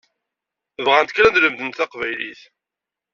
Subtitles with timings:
[0.85, 2.41] Bɣant kan ad lemdent taqbaylit.